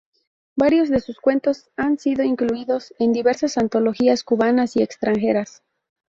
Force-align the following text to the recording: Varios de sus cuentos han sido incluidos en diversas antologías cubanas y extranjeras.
Varios 0.55 0.89
de 0.89 0.99
sus 0.99 1.19
cuentos 1.19 1.69
han 1.77 1.99
sido 1.99 2.23
incluidos 2.23 2.91
en 2.97 3.13
diversas 3.13 3.59
antologías 3.59 4.23
cubanas 4.23 4.75
y 4.75 4.81
extranjeras. 4.81 5.61